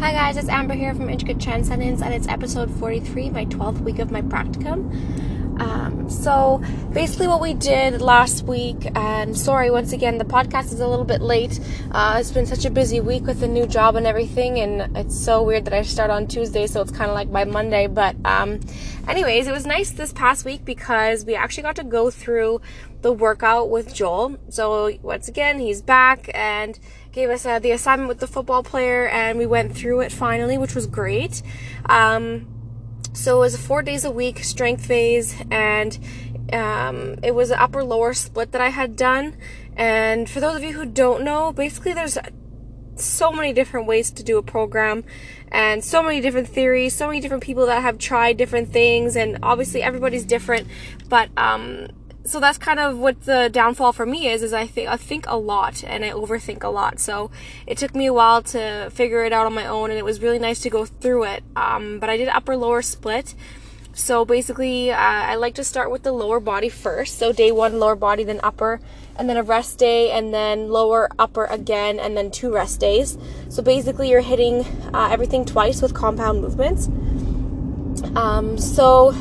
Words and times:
Hi 0.00 0.12
guys, 0.12 0.38
it's 0.38 0.48
Amber 0.48 0.72
here 0.72 0.94
from 0.94 1.10
Intricate 1.10 1.38
Transcendence, 1.38 2.00
and 2.00 2.14
it's 2.14 2.26
episode 2.26 2.70
43, 2.70 3.28
my 3.28 3.44
12th 3.44 3.82
week 3.82 3.98
of 3.98 4.10
my 4.10 4.22
practicum. 4.22 5.60
Um, 5.60 6.08
so 6.08 6.62
basically, 6.94 7.28
what 7.28 7.42
we 7.42 7.52
did 7.52 8.00
last 8.00 8.44
week, 8.44 8.90
and 8.94 9.36
sorry 9.36 9.70
once 9.70 9.92
again, 9.92 10.16
the 10.16 10.24
podcast 10.24 10.72
is 10.72 10.80
a 10.80 10.88
little 10.88 11.04
bit 11.04 11.20
late. 11.20 11.60
Uh, 11.90 12.16
it's 12.18 12.30
been 12.30 12.46
such 12.46 12.64
a 12.64 12.70
busy 12.70 13.00
week 13.00 13.26
with 13.26 13.40
the 13.40 13.46
new 13.46 13.66
job 13.66 13.94
and 13.94 14.06
everything, 14.06 14.58
and 14.58 14.96
it's 14.96 15.22
so 15.22 15.42
weird 15.42 15.66
that 15.66 15.74
I 15.74 15.82
start 15.82 16.08
on 16.08 16.26
Tuesday, 16.26 16.66
so 16.66 16.80
it's 16.80 16.92
kind 16.92 17.10
of 17.10 17.14
like 17.14 17.28
my 17.28 17.44
Monday. 17.44 17.86
But, 17.86 18.16
um, 18.24 18.60
anyways, 19.06 19.48
it 19.48 19.52
was 19.52 19.66
nice 19.66 19.90
this 19.90 20.14
past 20.14 20.46
week 20.46 20.64
because 20.64 21.26
we 21.26 21.34
actually 21.34 21.64
got 21.64 21.76
to 21.76 21.84
go 21.84 22.10
through 22.10 22.62
the 23.02 23.12
workout 23.12 23.68
with 23.68 23.94
Joel. 23.94 24.38
So 24.48 24.96
once 25.02 25.28
again, 25.28 25.58
he's 25.58 25.82
back 25.82 26.30
and 26.32 26.78
gave 27.12 27.30
us 27.30 27.44
uh, 27.44 27.58
the 27.58 27.72
assignment 27.72 28.08
with 28.08 28.20
the 28.20 28.26
football 28.26 28.62
player, 28.62 29.08
and 29.08 29.38
we 29.38 29.46
went 29.46 29.76
through 29.76 30.00
it 30.00 30.12
finally, 30.12 30.56
which 30.58 30.74
was 30.74 30.86
great. 30.86 31.42
Um, 31.86 32.46
so 33.12 33.38
it 33.38 33.40
was 33.40 33.56
four 33.56 33.82
days 33.82 34.04
a 34.04 34.10
week 34.10 34.44
strength 34.44 34.86
phase, 34.86 35.34
and 35.50 35.98
um, 36.52 37.18
it 37.22 37.34
was 37.34 37.50
an 37.50 37.58
upper 37.58 37.82
lower 37.82 38.14
split 38.14 38.52
that 38.52 38.60
I 38.60 38.68
had 38.68 38.96
done. 38.96 39.36
And 39.76 40.28
for 40.28 40.40
those 40.40 40.56
of 40.56 40.62
you 40.62 40.72
who 40.72 40.86
don't 40.86 41.24
know, 41.24 41.52
basically 41.52 41.92
there's 41.92 42.18
so 42.96 43.32
many 43.32 43.52
different 43.52 43.86
ways 43.86 44.10
to 44.10 44.22
do 44.22 44.36
a 44.36 44.42
program 44.42 45.04
and 45.50 45.82
so 45.82 46.02
many 46.02 46.20
different 46.20 46.48
theories, 46.48 46.94
so 46.94 47.06
many 47.06 47.20
different 47.20 47.42
people 47.42 47.66
that 47.66 47.82
have 47.82 47.98
tried 47.98 48.36
different 48.36 48.68
things, 48.72 49.16
and 49.16 49.38
obviously 49.42 49.82
everybody's 49.82 50.24
different. 50.24 50.68
But 51.08 51.30
um, 51.36 51.88
so 52.30 52.38
that's 52.38 52.58
kind 52.58 52.78
of 52.78 52.96
what 52.96 53.24
the 53.24 53.50
downfall 53.52 53.92
for 53.92 54.06
me 54.06 54.28
is 54.28 54.44
is 54.44 54.52
I 54.52 54.64
think 54.64 54.88
I 54.88 54.96
think 54.96 55.24
a 55.26 55.36
lot 55.36 55.82
and 55.82 56.04
I 56.04 56.10
overthink 56.10 56.62
a 56.62 56.68
lot. 56.68 57.00
So 57.00 57.30
it 57.66 57.76
took 57.76 57.92
me 57.92 58.06
a 58.06 58.12
while 58.12 58.40
to 58.54 58.88
figure 58.92 59.24
it 59.24 59.32
out 59.32 59.46
on 59.46 59.54
my 59.54 59.66
own 59.66 59.90
and 59.90 59.98
it 59.98 60.04
was 60.04 60.20
really 60.20 60.38
nice 60.38 60.60
to 60.60 60.70
go 60.70 60.86
through 60.86 61.24
it. 61.24 61.42
Um, 61.56 61.98
but 61.98 62.08
I 62.08 62.16
did 62.16 62.28
upper 62.28 62.56
lower 62.56 62.82
split. 62.82 63.34
So 63.92 64.24
basically, 64.24 64.92
uh, 64.92 64.96
I 64.96 65.34
like 65.34 65.56
to 65.56 65.64
start 65.64 65.90
with 65.90 66.04
the 66.04 66.12
lower 66.12 66.38
body 66.38 66.68
first. 66.68 67.18
So 67.18 67.32
day 67.32 67.50
one, 67.50 67.80
lower 67.80 67.96
body, 67.96 68.22
then 68.22 68.38
upper, 68.44 68.80
and 69.16 69.28
then 69.28 69.36
a 69.36 69.42
rest 69.42 69.78
day, 69.78 70.12
and 70.12 70.32
then 70.32 70.68
lower, 70.68 71.10
upper 71.18 71.46
again, 71.46 71.98
and 71.98 72.16
then 72.16 72.30
two 72.30 72.54
rest 72.54 72.78
days. 72.78 73.18
So 73.48 73.60
basically, 73.64 74.08
you're 74.08 74.20
hitting 74.20 74.64
uh, 74.94 75.08
everything 75.10 75.44
twice 75.44 75.82
with 75.82 75.92
compound 75.92 76.40
movements. 76.40 76.86
Um, 78.14 78.56
so 78.56 79.12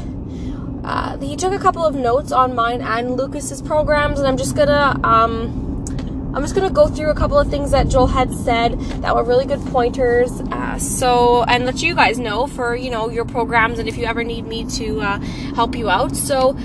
uh, 0.90 1.16
he 1.20 1.36
took 1.36 1.54
a 1.54 1.60
couple 1.60 1.86
of 1.86 1.94
notes 1.94 2.32
on 2.32 2.56
mine 2.56 2.82
and 2.82 3.16
Lucas's 3.16 3.62
programs, 3.62 4.18
and 4.18 4.28
I'm 4.28 4.38
just 4.38 4.56
gonna 4.56 5.00
um, 5.04 5.86
I'm 6.34 6.42
just 6.42 6.56
gonna 6.56 6.72
go 6.72 6.88
through 6.88 7.12
a 7.12 7.14
couple 7.14 7.38
of 7.38 7.48
things 7.48 7.70
that 7.70 7.90
Joel 7.90 8.08
had 8.08 8.34
said 8.34 8.80
that 9.04 9.16
were 9.16 9.24
really 9.24 9.46
good 9.46 9.64
pointers. 9.68 10.32
Uh, 10.52 10.80
so 10.80 11.44
and 11.44 11.68
let 11.68 11.84
you 11.84 11.94
guys 11.94 12.18
know 12.18 12.48
for 12.48 12.76
you 12.76 12.90
know 12.90 13.08
your 13.08 13.24
programs 13.24 13.78
and 13.78 13.88
if 13.88 14.00
you 14.00 14.06
ever 14.06 14.24
need 14.24 14.48
me 14.48 14.66
to 14.78 15.00
uh, 15.02 15.20
help 15.54 15.76
you 15.76 15.92
out. 15.92 16.16
So 16.16 16.58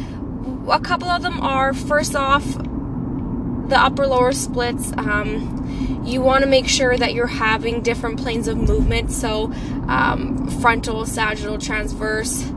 a 0.71 0.81
couple 0.81 1.09
of 1.09 1.21
them 1.21 1.43
are 1.43 1.75
first 1.75 2.17
off 2.17 2.47
the 2.55 3.77
upper 3.79 4.07
lower 4.07 4.33
splits. 4.33 4.91
Um, 4.97 6.03
you 6.03 6.23
want 6.23 6.45
to 6.45 6.49
make 6.49 6.67
sure 6.67 6.97
that 6.97 7.13
you're 7.13 7.27
having 7.27 7.83
different 7.83 8.19
planes 8.19 8.49
of 8.49 8.57
movement. 8.57 9.13
So 9.13 9.53
um, 9.87 10.49
frontal, 10.63 11.05
sagittal, 11.05 11.59
transverse. 11.59 12.51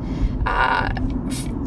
Uh, 0.45 0.91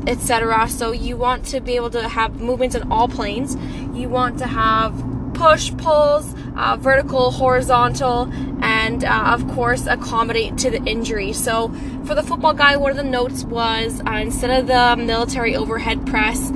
etc. 0.06 0.68
So 0.68 0.92
you 0.92 1.16
want 1.16 1.44
to 1.46 1.60
be 1.60 1.76
able 1.76 1.90
to 1.90 2.08
have 2.08 2.40
movements 2.40 2.74
in 2.74 2.90
all 2.90 3.08
planes. 3.08 3.56
You 3.94 4.08
want 4.08 4.38
to 4.38 4.46
have 4.46 4.94
push, 5.34 5.74
pulls, 5.78 6.34
uh, 6.56 6.76
vertical, 6.78 7.30
horizontal, 7.30 8.30
and 8.62 9.04
uh, 9.04 9.32
of 9.34 9.46
course 9.48 9.86
accommodate 9.86 10.58
to 10.58 10.70
the 10.70 10.82
injury. 10.84 11.32
So 11.32 11.68
for 12.04 12.14
the 12.14 12.22
football 12.22 12.52
guy, 12.52 12.76
one 12.76 12.90
of 12.90 12.96
the 12.96 13.02
notes 13.02 13.44
was 13.44 14.02
uh, 14.06 14.10
instead 14.12 14.50
of 14.50 14.66
the 14.66 15.02
military 15.02 15.56
overhead 15.56 16.06
press, 16.06 16.50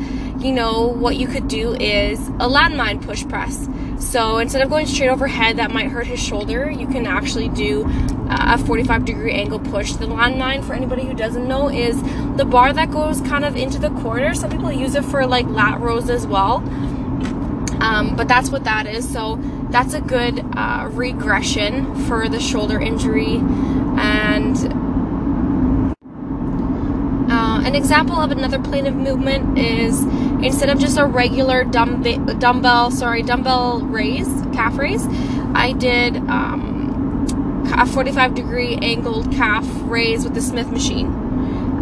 you 0.45 0.53
know, 0.53 0.89
what 0.89 1.17
you 1.17 1.27
could 1.27 1.49
do 1.49 1.73
is 1.75 2.21
a 2.29 2.47
landmine 2.47 3.01
push 3.01 3.27
press. 3.27 3.67
So 3.99 4.37
instead 4.37 4.61
of 4.61 4.69
going 4.69 4.87
straight 4.87 5.09
overhead, 5.09 5.57
that 5.57 5.71
might 5.71 5.89
hurt 5.89 6.07
his 6.07 6.23
shoulder, 6.23 6.71
you 6.71 6.87
can 6.87 7.07
actually 7.07 7.49
do 7.49 7.85
uh, 8.29 8.57
a 8.57 8.59
45 8.59 9.07
degree 9.07 9.33
angle 9.33 9.59
push. 9.59 9.93
The 9.95 10.05
landmine, 10.05 10.63
for 10.63 10.75
anybody 10.75 11.07
who 11.07 11.15
doesn't 11.15 11.49
know, 11.49 11.71
is 11.71 12.01
the 12.37 12.45
bar 12.45 12.75
that 12.75 12.91
goes 12.91 13.23
kind 13.23 13.47
of 13.47 13.57
into 13.57 13.79
the 13.79 13.89
corner. 14.03 14.35
Some 14.35 14.51
people 14.51 14.71
use 14.71 14.95
it 14.95 15.05
for 15.07 15.27
like 15.27 15.47
lat 15.47 15.81
rows 15.81 16.11
as 16.11 16.27
well. 16.27 16.57
Um, 17.81 18.15
but 18.15 18.29
that's 18.29 18.51
what 18.51 18.65
that 18.65 18.87
is. 18.87 19.11
So 19.11 19.37
that's 19.71 19.95
a 19.95 20.01
good 20.03 20.45
uh, 20.55 20.91
regression 20.93 22.05
for 22.05 22.29
the 22.29 22.39
shoulder 22.39 22.79
injury. 22.79 23.39
And 23.97 24.57
an 27.75 27.83
example 27.83 28.15
of 28.15 28.31
another 28.31 28.61
plane 28.61 28.87
of 28.87 28.95
movement 28.95 29.59
is 29.59 30.05
instead 30.45 30.69
of 30.69 30.79
just 30.79 30.99
a 30.99 31.07
regular 31.07 31.65
dumb- 31.65 32.03
dumbbell, 32.39 32.91
sorry, 32.91 33.23
dumbbell 33.23 33.81
raise, 33.81 34.29
calf 34.53 34.77
raise, 34.79 35.07
I 35.55 35.73
did 35.73 36.17
um, 36.29 37.65
a 37.73 37.87
45 37.87 38.35
degree 38.35 38.77
angled 38.77 39.33
calf 39.33 39.67
raise 39.83 40.25
with 40.25 40.35
the 40.35 40.43
Smith 40.43 40.69
machine. 40.69 41.07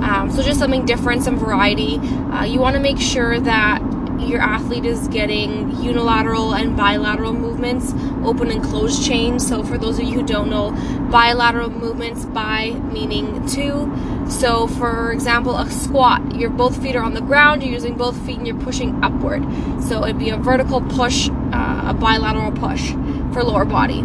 Um, 0.02 0.30
so 0.30 0.42
just 0.42 0.58
something 0.58 0.84
different, 0.84 1.22
some 1.22 1.38
variety. 1.38 1.98
Uh, 1.98 2.44
you 2.44 2.58
want 2.58 2.74
to 2.74 2.80
make 2.80 2.98
sure 2.98 3.38
that 3.40 3.80
your 4.28 4.40
athlete 4.40 4.84
is 4.84 5.08
getting 5.08 5.70
unilateral 5.82 6.54
and 6.54 6.76
bilateral 6.76 7.32
movements, 7.32 7.92
open 8.24 8.50
and 8.50 8.62
closed 8.62 9.04
chains. 9.04 9.46
So, 9.46 9.62
for 9.62 9.78
those 9.78 9.98
of 9.98 10.04
you 10.04 10.20
who 10.20 10.26
don't 10.26 10.48
know, 10.50 10.70
bilateral 11.10 11.70
movements, 11.70 12.24
by 12.24 12.70
meaning 12.70 13.46
two. 13.46 13.90
So, 14.28 14.66
for 14.66 15.12
example, 15.12 15.56
a 15.56 15.70
squat, 15.70 16.34
your 16.34 16.50
both 16.50 16.80
feet 16.82 16.96
are 16.96 17.02
on 17.02 17.14
the 17.14 17.20
ground, 17.20 17.62
you're 17.62 17.72
using 17.72 17.96
both 17.96 18.16
feet 18.24 18.38
and 18.38 18.46
you're 18.46 18.60
pushing 18.60 19.02
upward. 19.04 19.44
So, 19.82 20.04
it'd 20.04 20.18
be 20.18 20.30
a 20.30 20.36
vertical 20.36 20.80
push, 20.80 21.28
uh, 21.30 21.82
a 21.88 21.94
bilateral 21.94 22.52
push 22.52 22.92
for 23.32 23.42
lower 23.42 23.64
body. 23.64 24.04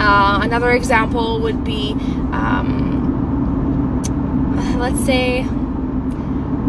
Uh, 0.00 0.40
another 0.42 0.72
example 0.72 1.40
would 1.40 1.64
be, 1.64 1.92
um, 2.32 4.02
let's 4.78 5.04
say, 5.04 5.46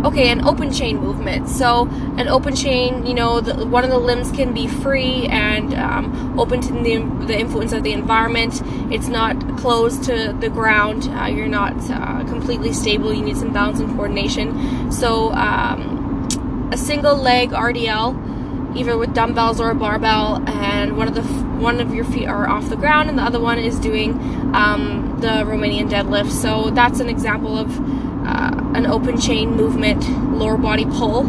okay, 0.05 0.29
an 0.29 0.45
open 0.45 0.71
chain 0.71 0.99
movement. 0.99 1.49
So 1.49 1.87
an 2.17 2.27
open 2.27 2.55
chain, 2.55 3.05
you 3.05 3.13
know, 3.15 3.41
the, 3.41 3.65
one 3.65 3.83
of 3.83 3.89
the 3.89 3.97
limbs 3.97 4.31
can 4.31 4.53
be 4.53 4.67
free 4.67 5.25
and 5.27 5.73
um, 5.73 6.39
open 6.39 6.61
to 6.61 6.71
the, 6.71 6.97
the 7.25 7.37
influence 7.37 7.73
of 7.73 7.83
the 7.83 7.91
environment. 7.91 8.61
It's 8.93 9.07
not 9.07 9.57
closed 9.57 10.03
to 10.03 10.35
the 10.39 10.49
ground. 10.49 11.09
Uh, 11.09 11.25
you're 11.25 11.47
not 11.47 11.73
uh, 11.89 12.23
completely 12.25 12.71
stable. 12.71 13.11
You 13.11 13.23
need 13.23 13.37
some 13.37 13.51
balance 13.51 13.79
and 13.79 13.89
coordination. 13.95 14.91
So 14.91 15.33
um, 15.33 16.69
a 16.71 16.77
single 16.77 17.15
leg 17.15 17.49
RDL, 17.49 18.77
either 18.77 18.97
with 18.97 19.13
dumbbells 19.15 19.59
or 19.59 19.71
a 19.71 19.75
barbell, 19.75 20.47
and 20.47 20.97
one 20.97 21.07
of 21.07 21.15
the 21.15 21.23
one 21.55 21.79
of 21.79 21.95
your 21.95 22.05
feet 22.05 22.27
are 22.27 22.47
off 22.47 22.69
the 22.69 22.75
ground, 22.75 23.09
and 23.09 23.17
the 23.17 23.23
other 23.23 23.39
one 23.39 23.57
is 23.57 23.79
doing 23.79 24.11
um, 24.53 25.17
the 25.21 25.27
Romanian 25.27 25.89
deadlift. 25.89 26.29
So 26.29 26.69
that's 26.71 26.99
an 26.99 27.09
example 27.09 27.57
of 27.57 27.79
uh, 28.27 28.64
an 28.75 28.85
open 28.85 29.19
chain 29.19 29.51
movement, 29.55 30.07
lower 30.33 30.57
body 30.57 30.85
pull, 30.85 31.25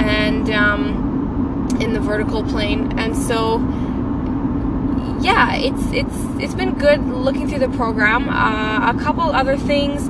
and 0.00 0.50
um, 0.50 1.68
in 1.80 1.92
the 1.92 2.00
vertical 2.00 2.42
plane. 2.42 2.98
And 2.98 3.16
so, 3.16 3.58
yeah, 5.20 5.54
it's 5.54 5.92
it's 5.92 6.42
it's 6.42 6.54
been 6.54 6.74
good 6.78 7.04
looking 7.06 7.48
through 7.48 7.60
the 7.60 7.68
program. 7.68 8.28
Uh, 8.28 8.90
a 8.90 8.98
couple 8.98 9.22
other 9.22 9.56
things, 9.56 10.08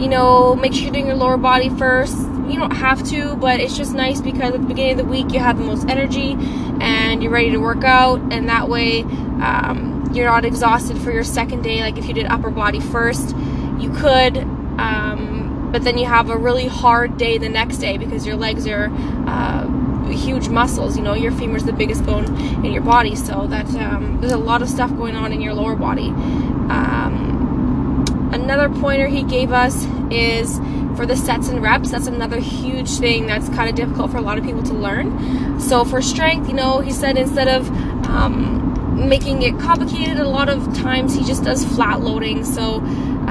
you 0.00 0.08
know, 0.08 0.54
make 0.54 0.74
sure 0.74 0.84
you're 0.84 0.92
doing 0.92 1.06
your 1.06 1.16
lower 1.16 1.36
body 1.36 1.68
first. 1.70 2.16
You 2.46 2.58
don't 2.58 2.76
have 2.76 3.02
to, 3.08 3.34
but 3.36 3.60
it's 3.60 3.76
just 3.76 3.94
nice 3.94 4.20
because 4.20 4.52
at 4.54 4.60
the 4.60 4.66
beginning 4.66 4.92
of 4.92 4.98
the 4.98 5.04
week 5.04 5.32
you 5.32 5.38
have 5.38 5.58
the 5.58 5.64
most 5.64 5.88
energy 5.88 6.36
and 6.80 7.22
you're 7.22 7.32
ready 7.32 7.50
to 7.52 7.58
work 7.58 7.84
out, 7.84 8.20
and 8.32 8.48
that 8.48 8.68
way 8.68 9.02
um, 9.40 10.10
you're 10.12 10.26
not 10.26 10.44
exhausted 10.44 10.98
for 10.98 11.10
your 11.12 11.24
second 11.24 11.62
day. 11.62 11.80
Like 11.80 11.96
if 11.96 12.06
you 12.06 12.14
did 12.14 12.26
upper 12.26 12.50
body 12.50 12.80
first, 12.80 13.34
you 13.78 13.90
could 13.92 14.36
um, 14.78 15.41
but 15.72 15.84
then 15.84 15.98
you 15.98 16.06
have 16.06 16.30
a 16.30 16.36
really 16.36 16.68
hard 16.68 17.16
day 17.16 17.38
the 17.38 17.48
next 17.48 17.78
day 17.78 17.96
because 17.96 18.26
your 18.26 18.36
legs 18.36 18.66
are 18.66 18.90
uh, 19.26 19.66
huge 20.10 20.48
muscles. 20.48 20.96
You 20.96 21.02
know, 21.02 21.14
your 21.14 21.32
femur 21.32 21.56
is 21.56 21.64
the 21.64 21.72
biggest 21.72 22.04
bone 22.04 22.24
in 22.64 22.72
your 22.72 22.82
body, 22.82 23.16
so 23.16 23.46
that 23.48 23.66
um, 23.76 24.20
there's 24.20 24.32
a 24.32 24.38
lot 24.38 24.62
of 24.62 24.68
stuff 24.68 24.94
going 24.96 25.16
on 25.16 25.32
in 25.32 25.40
your 25.40 25.54
lower 25.54 25.74
body. 25.74 26.08
Um, 26.08 28.30
another 28.32 28.68
pointer 28.68 29.06
he 29.06 29.22
gave 29.22 29.52
us 29.52 29.86
is 30.10 30.58
for 30.96 31.06
the 31.06 31.16
sets 31.16 31.48
and 31.48 31.62
reps. 31.62 31.90
That's 31.90 32.06
another 32.06 32.38
huge 32.38 32.90
thing 32.98 33.26
that's 33.26 33.48
kind 33.48 33.68
of 33.68 33.74
difficult 33.74 34.10
for 34.10 34.18
a 34.18 34.22
lot 34.22 34.38
of 34.38 34.44
people 34.44 34.62
to 34.64 34.74
learn. 34.74 35.58
So 35.58 35.84
for 35.84 36.02
strength, 36.02 36.48
you 36.48 36.54
know, 36.54 36.80
he 36.80 36.92
said 36.92 37.16
instead 37.16 37.48
of 37.48 37.68
um, 38.06 39.08
making 39.08 39.42
it 39.42 39.58
complicated, 39.58 40.18
a 40.18 40.28
lot 40.28 40.48
of 40.48 40.74
times 40.76 41.14
he 41.14 41.24
just 41.24 41.44
does 41.44 41.64
flat 41.64 42.02
loading. 42.02 42.44
So 42.44 42.80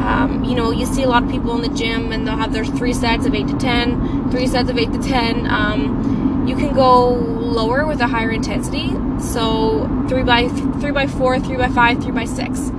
um, 0.02 0.44
you 0.44 0.56
know, 0.56 0.72
you 0.72 0.86
see 0.86 1.04
a 1.04 1.08
lot 1.08 1.24
of 1.24 1.30
people 1.30 1.56
in 1.56 1.62
the 1.62 1.78
gym 1.78 2.12
and 2.12 2.28
they'll 2.28 2.38
have 2.38 2.54
their 2.54 2.66
three 2.66 2.94
sets 2.94 3.26
of 3.26 3.34
8 3.34 3.48
to 3.48 3.58
10, 3.58 4.32
three 4.32 4.48
sets 4.48 4.70
of 4.70 4.78
8 4.78 4.92
to 4.94 5.00
10. 5.00 5.48
Um, 5.48 6.46
you 6.48 6.56
can 6.56 6.74
go 6.74 7.10
lower 7.10 7.86
with 7.86 8.02
a 8.02 8.08
higher 8.08 8.32
intensity. 8.32 8.90
So 9.20 9.88
3 10.10 10.24
by 10.24 10.48
3 10.48 10.92
by 10.92 11.08
4, 11.08 11.40
3 11.40 11.58
by 11.58 11.70
5, 11.70 12.04
3 12.04 12.12
by 12.12 12.26
6. 12.26 12.72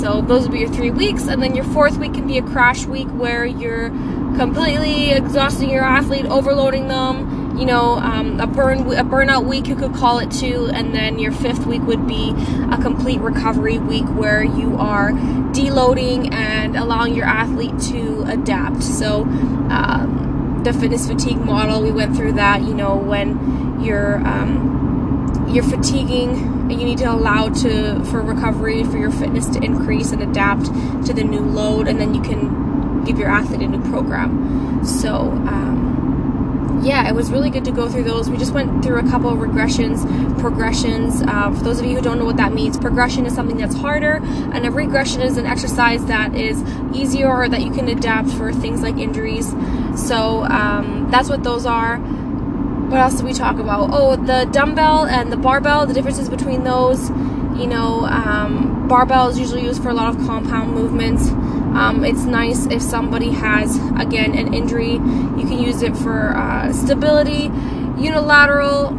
So 0.00 0.20
those 0.20 0.42
would 0.42 0.52
be 0.52 0.60
your 0.60 0.68
three 0.68 0.92
weeks, 0.92 1.26
and 1.26 1.42
then 1.42 1.56
your 1.56 1.64
fourth 1.64 1.98
week 1.98 2.14
can 2.14 2.28
be 2.28 2.38
a 2.38 2.42
crash 2.42 2.86
week 2.86 3.08
where 3.08 3.44
you're 3.44 3.88
completely 4.36 5.10
exhausting 5.10 5.70
your 5.70 5.82
athlete, 5.82 6.24
overloading 6.26 6.86
them. 6.86 7.27
You 7.58 7.66
know, 7.66 7.94
um, 7.96 8.38
a 8.38 8.46
burn 8.46 8.80
a 8.92 9.04
burnout 9.04 9.44
week 9.44 9.66
you 9.66 9.74
could 9.74 9.92
call 9.92 10.20
it 10.20 10.30
too, 10.30 10.70
and 10.72 10.94
then 10.94 11.18
your 11.18 11.32
fifth 11.32 11.66
week 11.66 11.82
would 11.82 12.06
be 12.06 12.32
a 12.70 12.78
complete 12.80 13.20
recovery 13.20 13.78
week 13.78 14.04
where 14.04 14.44
you 14.44 14.76
are 14.76 15.10
deloading 15.10 16.32
and 16.32 16.76
allowing 16.76 17.14
your 17.14 17.26
athlete 17.26 17.78
to 17.90 18.22
adapt. 18.28 18.82
So. 18.82 19.22
Um, 19.70 20.28
the 20.64 20.72
fitness 20.72 21.06
fatigue 21.06 21.38
model, 21.38 21.82
we 21.82 21.92
went 21.92 22.16
through 22.16 22.32
that. 22.32 22.62
You 22.62 22.74
know, 22.74 22.96
when 22.96 23.80
you're 23.80 24.16
um, 24.26 25.46
you're 25.52 25.64
fatiguing, 25.64 26.70
you 26.70 26.76
need 26.76 26.98
to 26.98 27.10
allow 27.10 27.48
to 27.48 28.04
for 28.04 28.20
recovery 28.20 28.82
for 28.84 28.98
your 28.98 29.10
fitness 29.10 29.46
to 29.50 29.62
increase 29.62 30.12
and 30.12 30.22
adapt 30.22 30.66
to 31.06 31.12
the 31.14 31.24
new 31.24 31.40
load, 31.40 31.86
and 31.88 32.00
then 32.00 32.12
you 32.14 32.22
can 32.22 33.04
give 33.04 33.18
your 33.18 33.30
athlete 33.30 33.62
a 33.62 33.68
new 33.68 33.90
program. 33.90 34.84
So. 34.84 35.14
Um, 35.14 35.97
yeah, 36.82 37.08
it 37.08 37.14
was 37.14 37.30
really 37.30 37.50
good 37.50 37.64
to 37.64 37.72
go 37.72 37.88
through 37.88 38.04
those. 38.04 38.30
We 38.30 38.36
just 38.36 38.52
went 38.52 38.84
through 38.84 38.98
a 38.98 39.10
couple 39.10 39.30
of 39.30 39.38
regressions, 39.38 40.04
progressions. 40.40 41.22
Uh, 41.22 41.52
for 41.52 41.64
those 41.64 41.80
of 41.80 41.86
you 41.86 41.96
who 41.96 42.02
don't 42.02 42.18
know 42.18 42.24
what 42.24 42.36
that 42.36 42.52
means, 42.52 42.78
progression 42.78 43.26
is 43.26 43.34
something 43.34 43.56
that's 43.56 43.74
harder, 43.74 44.20
and 44.52 44.66
a 44.66 44.70
regression 44.70 45.20
is 45.20 45.36
an 45.36 45.46
exercise 45.46 46.04
that 46.06 46.34
is 46.34 46.62
easier 46.94 47.28
or 47.28 47.48
that 47.48 47.62
you 47.62 47.70
can 47.70 47.88
adapt 47.88 48.30
for 48.30 48.52
things 48.52 48.82
like 48.82 48.96
injuries. 48.96 49.50
So 49.96 50.44
um, 50.44 51.08
that's 51.10 51.28
what 51.28 51.42
those 51.42 51.66
are. 51.66 51.98
What 51.98 53.00
else 53.00 53.16
did 53.16 53.24
we 53.24 53.34
talk 53.34 53.58
about? 53.58 53.90
Oh, 53.92 54.16
the 54.16 54.48
dumbbell 54.50 55.04
and 55.04 55.30
the 55.30 55.36
barbell, 55.36 55.86
the 55.86 55.94
differences 55.94 56.28
between 56.28 56.64
those. 56.64 57.10
You 57.58 57.66
know, 57.66 58.04
um, 58.06 58.86
barbell 58.88 59.28
is 59.28 59.38
usually 59.38 59.62
used 59.62 59.82
for 59.82 59.88
a 59.88 59.94
lot 59.94 60.14
of 60.14 60.26
compound 60.26 60.74
movements. 60.74 61.28
Um, 61.28 62.04
it's 62.04 62.22
nice 62.22 62.66
if 62.66 62.80
somebody 62.80 63.30
has, 63.30 63.76
again, 63.98 64.36
an 64.36 64.54
injury. 64.54 64.92
You 64.92 65.44
can 65.46 65.58
use 65.60 65.82
it 65.82 65.96
for 65.96 66.36
uh, 66.36 66.72
stability, 66.72 67.50
unilateral. 68.00 68.92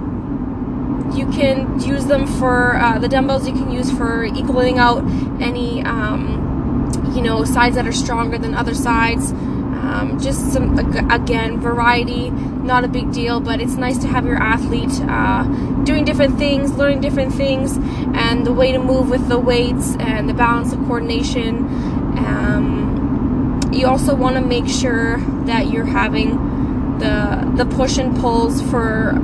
You 1.15 1.25
can 1.31 1.79
use 1.81 2.05
them 2.05 2.27
for 2.27 2.75
uh, 2.75 2.99
the 2.99 3.07
dumbbells. 3.07 3.47
You 3.47 3.53
can 3.53 3.71
use 3.71 3.91
for 3.91 4.25
equaling 4.25 4.77
out 4.77 5.03
any, 5.41 5.81
um, 5.83 6.91
you 7.15 7.21
know, 7.21 7.45
sides 7.45 7.75
that 7.75 7.87
are 7.87 7.93
stronger 7.93 8.37
than 8.37 8.53
other 8.53 8.73
sides. 8.73 9.31
Um, 9.79 10.19
just 10.19 10.53
some 10.53 10.77
again 11.09 11.59
variety 11.59 12.29
not 12.29 12.83
a 12.83 12.87
big 12.87 13.11
deal 13.11 13.39
but 13.39 13.59
it's 13.61 13.75
nice 13.75 13.97
to 13.99 14.07
have 14.07 14.25
your 14.25 14.35
athlete 14.35 14.91
uh, 15.07 15.43
doing 15.83 16.05
different 16.05 16.37
things 16.37 16.73
learning 16.73 17.01
different 17.01 17.33
things 17.33 17.77
and 18.13 18.45
the 18.45 18.53
way 18.53 18.71
to 18.71 18.79
move 18.79 19.09
with 19.09 19.27
the 19.29 19.39
weights 19.39 19.95
and 19.99 20.27
the 20.29 20.33
balance 20.33 20.73
of 20.73 20.79
coordination. 20.79 21.65
Um, 22.17 23.69
you 23.71 23.87
also 23.87 24.13
want 24.15 24.35
to 24.35 24.41
make 24.41 24.67
sure 24.67 25.19
that 25.45 25.71
you're 25.71 25.85
having 25.85 26.99
the 26.99 27.51
the 27.55 27.65
push 27.65 27.97
and 27.97 28.17
pulls 28.19 28.61
for 28.61 29.17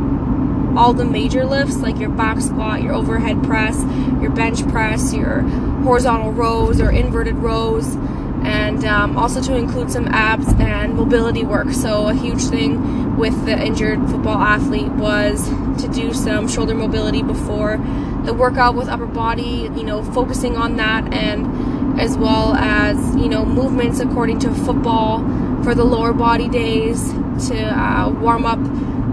all 0.78 0.94
the 0.94 1.06
major 1.06 1.46
lifts 1.46 1.78
like 1.78 1.98
your 1.98 2.10
back 2.10 2.40
squat, 2.42 2.82
your 2.82 2.94
overhead 2.94 3.44
press, 3.44 3.80
your 4.22 4.30
bench 4.30 4.68
press, 4.70 5.14
your 5.14 5.42
horizontal 5.84 6.32
rows 6.32 6.82
or 6.82 6.92
inverted 6.92 7.36
rows, 7.36 7.96
and 8.46 8.86
um, 8.86 9.18
also 9.18 9.42
to 9.42 9.56
include 9.56 9.92
some 9.92 10.08
abs 10.08 10.48
and 10.60 10.94
mobility 10.94 11.44
work. 11.44 11.72
So, 11.72 12.08
a 12.08 12.14
huge 12.14 12.44
thing 12.44 13.18
with 13.18 13.46
the 13.46 13.58
injured 13.58 14.00
football 14.10 14.38
athlete 14.38 14.92
was 14.92 15.48
to 15.82 15.88
do 15.88 16.14
some 16.14 16.48
shoulder 16.48 16.76
mobility 16.76 17.24
before 17.24 17.78
the 18.24 18.34
workout 18.34 18.76
with 18.76 18.88
upper 18.88 19.06
body, 19.06 19.70
you 19.76 19.84
know, 19.84 20.04
focusing 20.04 20.56
on 20.56 20.78
that 20.78 21.14
and 21.14 22.00
as 22.00 22.18
well 22.18 22.54
as, 22.56 23.16
you 23.16 23.30
know, 23.30 23.46
movements 23.46 24.00
according 24.00 24.40
to 24.40 24.54
football 24.54 25.20
for 25.64 25.74
the 25.74 25.84
lower 25.84 26.14
body 26.14 26.50
days 26.50 27.12
to 27.48 27.58
uh, 27.58 28.10
warm 28.10 28.46
up 28.46 28.60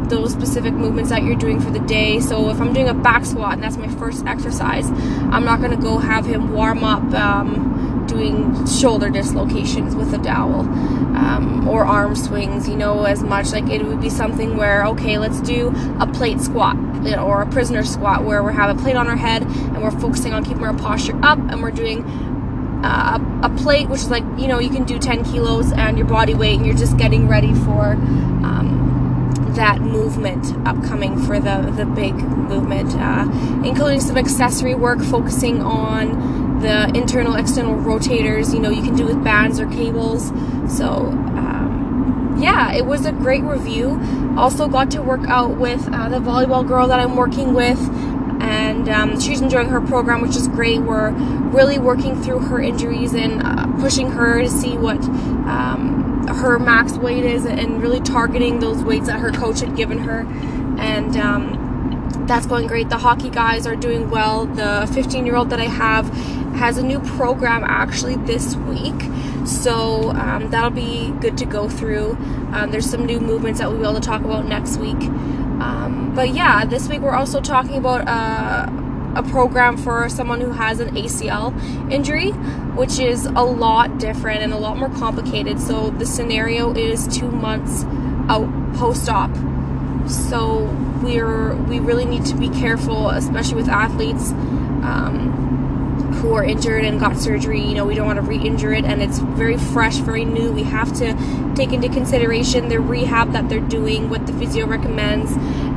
those 0.08 0.32
specific 0.32 0.74
movements 0.74 1.10
that 1.10 1.22
you're 1.22 1.36
doing 1.36 1.60
for 1.60 1.70
the 1.70 1.80
day. 1.80 2.20
So 2.20 2.50
if 2.50 2.60
I'm 2.60 2.72
doing 2.72 2.88
a 2.88 2.94
back 2.94 3.24
squat 3.24 3.54
and 3.54 3.62
that's 3.62 3.76
my 3.76 3.88
first 3.88 4.26
exercise, 4.26 4.90
I'm 4.90 5.44
not 5.44 5.60
going 5.60 5.70
to 5.70 5.76
go 5.76 5.98
have 5.98 6.26
him 6.26 6.52
warm 6.52 6.84
up 6.84 7.02
um, 7.14 7.91
doing 8.12 8.66
shoulder 8.66 9.10
dislocations 9.10 9.94
with 9.94 10.12
a 10.12 10.18
dowel 10.18 10.60
um, 10.60 11.66
or 11.68 11.84
arm 11.84 12.14
swings, 12.14 12.68
you 12.68 12.76
know, 12.76 13.04
as 13.04 13.22
much. 13.22 13.52
Like 13.52 13.68
it 13.68 13.84
would 13.84 14.00
be 14.00 14.10
something 14.10 14.56
where, 14.56 14.84
okay, 14.86 15.18
let's 15.18 15.40
do 15.40 15.72
a 16.00 16.06
plate 16.06 16.40
squat 16.40 16.76
you 17.04 17.16
know, 17.16 17.26
or 17.26 17.42
a 17.42 17.46
prisoner 17.46 17.84
squat 17.84 18.24
where 18.24 18.42
we 18.42 18.52
have 18.52 18.76
a 18.76 18.80
plate 18.80 18.96
on 18.96 19.08
our 19.08 19.16
head 19.16 19.42
and 19.42 19.82
we're 19.82 19.90
focusing 19.90 20.32
on 20.32 20.44
keeping 20.44 20.64
our 20.64 20.76
posture 20.76 21.18
up 21.22 21.38
and 21.38 21.62
we're 21.62 21.70
doing 21.70 22.04
uh, 22.84 23.18
a, 23.42 23.50
plate, 23.62 23.88
which 23.88 24.00
is 24.00 24.10
like, 24.10 24.24
you 24.36 24.48
know, 24.48 24.58
you 24.58 24.70
can 24.70 24.84
do 24.84 24.98
10 24.98 25.24
kilos 25.24 25.72
and 25.72 25.96
your 25.96 26.06
body 26.06 26.34
weight, 26.34 26.56
and 26.56 26.66
you're 26.66 26.76
just 26.76 26.96
getting 26.96 27.28
ready 27.28 27.54
for 27.54 27.92
um, 27.92 29.52
that 29.54 29.80
movement 29.80 30.44
upcoming 30.66 31.16
for 31.22 31.38
the, 31.38 31.72
the 31.76 31.86
big 31.86 32.14
movement, 32.14 32.92
uh, 32.96 33.28
including 33.64 34.00
some 34.00 34.18
accessory 34.18 34.74
work 34.74 35.00
focusing 35.00 35.62
on 35.62 36.51
the 36.62 36.96
internal, 36.96 37.34
external 37.34 37.74
rotators, 37.74 38.54
you 38.54 38.60
know, 38.60 38.70
you 38.70 38.82
can 38.82 38.96
do 38.96 39.04
with 39.04 39.22
bands 39.22 39.60
or 39.60 39.66
cables. 39.66 40.28
So, 40.74 40.88
um, 40.88 42.38
yeah, 42.40 42.72
it 42.72 42.86
was 42.86 43.04
a 43.04 43.12
great 43.12 43.42
review. 43.42 44.00
Also, 44.38 44.68
got 44.68 44.90
to 44.92 45.02
work 45.02 45.26
out 45.28 45.58
with 45.58 45.86
uh, 45.92 46.08
the 46.08 46.18
volleyball 46.18 46.66
girl 46.66 46.88
that 46.88 47.00
I'm 47.00 47.16
working 47.16 47.52
with 47.52 47.78
and 48.42 48.88
um, 48.88 49.20
she's 49.20 49.40
enjoying 49.40 49.68
her 49.68 49.80
program, 49.80 50.20
which 50.20 50.34
is 50.34 50.48
great. 50.48 50.80
We're 50.80 51.12
really 51.52 51.78
working 51.78 52.20
through 52.20 52.40
her 52.40 52.60
injuries 52.60 53.14
and 53.14 53.40
uh, 53.42 53.66
pushing 53.78 54.10
her 54.10 54.42
to 54.42 54.50
see 54.50 54.76
what 54.76 54.98
um, 54.98 56.26
her 56.26 56.58
max 56.58 56.94
weight 56.94 57.24
is 57.24 57.46
and 57.46 57.80
really 57.80 58.00
targeting 58.00 58.58
those 58.58 58.82
weights 58.82 59.06
that 59.06 59.20
her 59.20 59.30
coach 59.30 59.60
had 59.60 59.76
given 59.76 59.98
her. 59.98 60.26
And 60.78 61.16
um, 61.16 62.26
that's 62.26 62.46
going 62.46 62.66
great. 62.66 62.88
The 62.88 62.98
hockey 62.98 63.30
guys 63.30 63.66
are 63.66 63.76
doing 63.76 64.10
well. 64.10 64.46
The 64.46 64.90
15 64.92 65.24
year 65.24 65.36
old 65.36 65.50
that 65.50 65.60
I 65.60 65.66
have 65.66 66.10
has 66.54 66.78
a 66.78 66.82
new 66.82 67.00
program 67.00 67.64
actually 67.64 68.16
this 68.16 68.56
week. 68.56 69.00
So 69.46 70.10
um, 70.10 70.50
that'll 70.50 70.70
be 70.70 71.10
good 71.20 71.36
to 71.38 71.44
go 71.44 71.68
through. 71.68 72.12
Um, 72.52 72.70
there's 72.70 72.88
some 72.88 73.04
new 73.06 73.20
movements 73.20 73.60
that 73.60 73.68
we'll 73.68 73.78
be 73.78 73.84
able 73.84 73.94
to 73.94 74.00
talk 74.00 74.22
about 74.22 74.46
next 74.46 74.76
week. 74.76 75.02
Um, 75.60 76.12
but 76.14 76.34
yeah, 76.34 76.64
this 76.64 76.88
week 76.88 77.00
we're 77.00 77.14
also 77.14 77.40
talking 77.40 77.76
about 77.76 78.06
uh, 78.06 78.70
a 79.16 79.22
program 79.22 79.76
for 79.76 80.08
someone 80.08 80.40
who 80.40 80.52
has 80.52 80.80
an 80.80 80.94
ACL 80.94 81.52
injury, 81.90 82.30
which 82.30 82.98
is 82.98 83.26
a 83.26 83.42
lot 83.42 83.98
different 83.98 84.42
and 84.42 84.52
a 84.52 84.58
lot 84.58 84.76
more 84.76 84.90
complicated. 84.90 85.60
So 85.60 85.90
the 85.90 86.06
scenario 86.06 86.72
is 86.74 87.06
two 87.08 87.30
months 87.30 87.84
out 88.28 88.48
post 88.74 89.08
op. 89.08 89.30
So 90.08 90.64
we're 91.02 91.54
we 91.54 91.78
really 91.78 92.04
need 92.04 92.24
to 92.26 92.36
be 92.36 92.48
careful, 92.48 93.10
especially 93.10 93.56
with 93.56 93.68
athletes. 93.68 94.30
Um, 94.82 95.51
who 96.22 96.34
are 96.34 96.44
injured 96.44 96.84
and 96.84 97.00
got 97.00 97.18
surgery, 97.18 97.60
you 97.60 97.74
know, 97.74 97.84
we 97.84 97.96
don't 97.96 98.06
want 98.06 98.16
to 98.16 98.22
re 98.22 98.38
injure 98.38 98.72
it, 98.72 98.84
and 98.84 99.02
it's 99.02 99.18
very 99.18 99.56
fresh, 99.56 99.96
very 99.96 100.24
new. 100.24 100.52
We 100.52 100.62
have 100.62 100.96
to 100.98 101.52
take 101.56 101.72
into 101.72 101.88
consideration 101.88 102.68
the 102.68 102.78
rehab 102.78 103.32
that 103.32 103.48
they're 103.48 103.58
doing, 103.58 104.08
what 104.08 104.28
the 104.28 104.32
physio 104.34 104.66
recommends, 104.66 105.32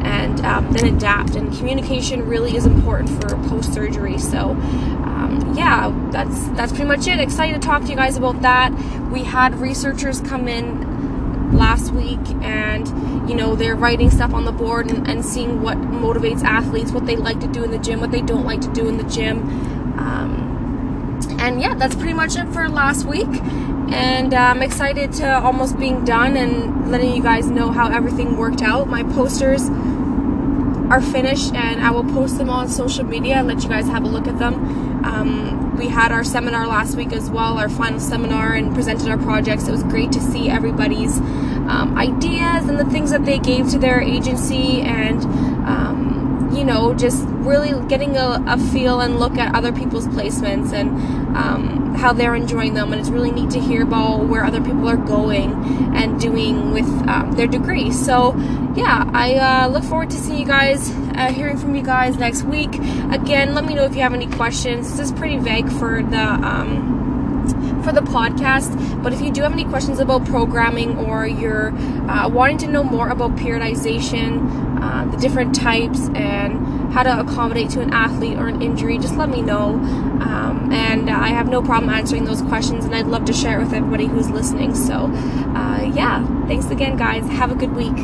and 0.06 0.46
um, 0.46 0.72
then 0.72 0.96
adapt. 0.96 1.36
And 1.36 1.52
communication 1.58 2.30
really 2.30 2.56
is 2.56 2.68
important 2.68 3.10
for 3.10 3.36
post 3.50 3.74
surgery. 3.74 4.20
So, 4.20 4.52
um, 4.52 5.56
yeah, 5.58 5.92
that's 6.12 6.48
that's 6.50 6.72
pretty 6.72 6.88
much 6.88 7.08
it. 7.08 7.20
Excited 7.20 7.60
to 7.60 7.68
talk 7.68 7.82
to 7.82 7.90
you 7.90 7.96
guys 7.96 8.16
about 8.16 8.44
that. 8.44 8.72
We 9.12 9.24
had 9.24 9.60
researchers 9.60 10.22
come 10.22 10.48
in 10.48 10.94
last 11.58 11.92
week 11.92 12.20
and 12.44 12.88
you 13.30 13.36
know 13.36 13.56
they're 13.56 13.76
writing 13.76 14.12
stuff 14.12 14.34
on 14.34 14.46
the 14.46 14.52
board 14.52 14.92
and, 14.92 15.08
and 15.08 15.24
seeing 15.24 15.62
what 15.62 15.78
motivates 15.78 16.44
athletes 16.44 16.92
what 16.92 17.06
they 17.06 17.16
like 17.16 17.40
to 17.40 17.48
do 17.48 17.64
in 17.64 17.72
the 17.72 17.78
gym 17.78 18.02
what 18.02 18.12
they 18.12 18.22
don't 18.22 18.44
like 18.44 18.60
to 18.60 18.72
do 18.74 18.90
in 18.90 18.98
the 18.98 19.04
gym 19.04 19.40
um, 19.98 21.18
and 21.40 21.62
yeah, 21.62 21.76
that's 21.76 21.96
pretty 21.96 22.14
much 22.14 22.36
it 22.36 22.48
for 22.50 22.70
last 22.70 23.06
week. 23.06 23.28
And 23.92 24.34
uh, 24.34 24.38
I'm 24.38 24.62
excited 24.62 25.14
to 25.14 25.40
almost 25.40 25.78
being 25.78 26.04
done 26.04 26.36
and 26.36 26.92
letting 26.92 27.16
you 27.16 27.22
guys 27.22 27.48
know 27.48 27.72
how 27.72 27.92
everything 27.92 28.38
worked 28.38 28.62
out. 28.62 28.88
My 28.88 29.04
posters 29.04 29.70
are 30.90 31.02
finished 31.02 31.54
and 31.54 31.82
I 31.82 31.92
will 31.92 32.04
post 32.04 32.38
them 32.38 32.50
on 32.50 32.68
social 32.68 33.04
media 33.04 33.36
and 33.36 33.48
let 33.48 33.64
you 33.64 33.70
guys 33.70 33.88
have 33.88 34.04
a 34.04 34.08
look 34.08 34.28
at 34.28 34.40
them. 34.40 35.06
Um, 35.06 35.78
we 35.78 35.88
had 35.88 36.12
our 36.12 36.24
seminar 36.24 36.68
last 36.68 36.96
week 36.96 37.12
as 37.12 37.30
well, 37.30 37.58
our 37.58 37.70
final 37.70 38.00
seminar, 38.00 38.54
and 38.54 38.74
presented 38.74 39.10
our 39.10 39.18
projects. 39.18 39.68
It 39.68 39.72
was 39.72 39.84
great 39.84 40.12
to 40.14 40.20
see 40.20 40.50
everybody's 40.50 41.18
um, 41.18 41.96
ideas 41.98 42.68
and 42.70 42.80
the 42.80 42.86
things 42.86 43.12
that 43.12 43.26
they 43.26 43.40
gave 43.40 43.70
to 43.72 43.78
their 43.78 44.00
agency 44.00 44.82
and, 44.82 45.24
um, 45.68 46.50
you 46.56 46.64
know, 46.64 46.94
just 46.94 47.28
really 47.46 47.88
getting 47.88 48.18
a, 48.18 48.44
a, 48.48 48.58
feel 48.58 49.00
and 49.00 49.20
look 49.20 49.38
at 49.38 49.56
other 49.56 49.72
people's 49.72 50.08
placements 50.08 50.74
and 50.74 50.90
um, 51.38 51.96
how 51.96 52.12
they're 52.12 52.36
enjoying 52.36 52.74
them. 52.74 52.92
And 52.92 53.00
it's 53.00 53.10
really 53.10 53.32
neat 53.32 53.52
to 53.52 53.60
hear 53.60 53.84
about 53.84 54.26
where 54.26 54.44
other 54.44 54.62
people 54.62 54.88
are 54.88 54.98
going 54.98 55.54
and 55.96 56.20
doing 56.20 56.72
with 56.72 56.88
um, 57.08 57.34
their 57.34 57.48
degrees. 57.48 58.04
So, 58.04 58.36
yeah, 58.76 59.10
I 59.14 59.36
uh, 59.36 59.68
look 59.68 59.84
forward 59.84 60.10
to 60.10 60.18
seeing 60.18 60.40
you 60.40 60.46
guys, 60.46 60.92
uh, 61.16 61.32
hearing 61.32 61.58
from 61.58 61.76
you 61.76 61.84
guys 61.84 62.18
next 62.18 62.44
week. 62.44 62.74
Again, 63.12 63.54
let 63.54 63.66
me 63.66 63.76
know 63.76 63.86
if 63.86 63.96
you 63.96 64.02
have 64.02 64.14
any 64.14 64.28
questions. 64.28 64.98
This 64.98 65.12
is 65.12 65.12
pretty 65.12 65.38
vague 65.38 65.72
for 65.72 66.04
the. 66.04 66.22
Um, 66.22 66.96
for 67.86 67.92
the 67.92 68.02
podcast. 68.02 69.04
But 69.04 69.14
if 69.14 69.22
you 69.22 69.32
do 69.32 69.44
have 69.44 69.54
any 69.54 69.64
questions 69.64 70.00
about 70.00 70.26
programming 70.26 70.98
or 70.98 71.28
you're 71.28 71.70
uh, 72.10 72.28
wanting 72.28 72.58
to 72.60 72.68
know 72.68 72.84
more 72.84 73.10
about 73.10 73.36
periodization, 73.36 74.82
uh, 74.82 75.06
the 75.12 75.18
different 75.18 75.54
types, 75.54 76.10
and 76.16 76.75
how 76.96 77.04
to 77.04 77.20
accommodate 77.20 77.70
to 77.70 77.82
an 77.82 77.92
athlete 77.94 78.38
or 78.38 78.48
an 78.48 78.62
injury, 78.62 78.98
just 78.98 79.18
let 79.18 79.28
me 79.28 79.42
know. 79.42 79.74
Um, 79.74 80.72
and 80.72 81.10
I 81.10 81.28
have 81.28 81.50
no 81.50 81.62
problem 81.62 81.90
answering 81.90 82.24
those 82.24 82.42
questions, 82.42 82.86
and 82.86 82.96
I'd 82.96 83.08
love 83.08 83.26
to 83.26 83.34
share 83.34 83.60
it 83.60 83.64
with 83.66 83.74
everybody 83.74 84.06
who's 84.06 84.30
listening. 84.30 84.74
So, 84.74 85.12
uh, 85.12 85.92
yeah, 85.94 86.26
thanks 86.48 86.70
again, 86.70 86.96
guys. 86.96 87.28
Have 87.28 87.52
a 87.52 87.56
good 87.56 87.76
week. 87.76 87.98